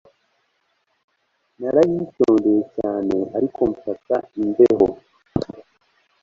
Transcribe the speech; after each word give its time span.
Nariyitondeye 1.59 2.61
cyane 2.77 3.15
ariko 3.37 3.59
mfata 3.71 4.15
imbeho 4.41 4.87